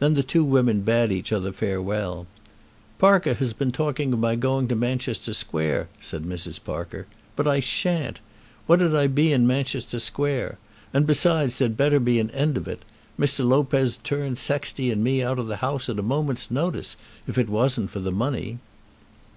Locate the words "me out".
15.04-15.38